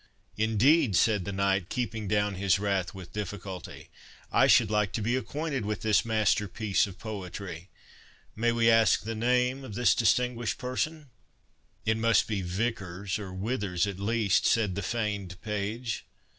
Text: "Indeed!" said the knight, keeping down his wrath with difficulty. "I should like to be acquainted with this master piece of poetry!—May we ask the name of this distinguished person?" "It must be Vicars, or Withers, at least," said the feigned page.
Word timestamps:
"Indeed!" 0.35 0.95
said 0.95 1.25
the 1.25 1.31
knight, 1.31 1.69
keeping 1.69 2.07
down 2.07 2.33
his 2.33 2.57
wrath 2.57 2.95
with 2.95 3.13
difficulty. 3.13 3.91
"I 4.31 4.47
should 4.47 4.71
like 4.71 4.93
to 4.93 5.01
be 5.03 5.15
acquainted 5.15 5.63
with 5.63 5.83
this 5.83 6.03
master 6.03 6.47
piece 6.47 6.87
of 6.87 6.97
poetry!—May 6.97 8.51
we 8.51 8.67
ask 8.67 9.03
the 9.03 9.13
name 9.13 9.63
of 9.63 9.75
this 9.75 9.93
distinguished 9.93 10.57
person?" 10.57 11.11
"It 11.85 11.97
must 11.97 12.27
be 12.27 12.41
Vicars, 12.41 13.19
or 13.19 13.31
Withers, 13.31 13.85
at 13.85 13.99
least," 13.99 14.47
said 14.47 14.73
the 14.73 14.81
feigned 14.81 15.39
page. 15.43 16.03